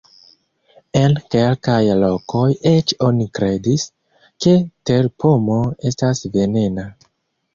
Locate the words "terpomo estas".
4.91-6.23